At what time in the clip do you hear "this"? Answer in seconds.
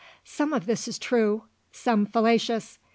0.65-0.87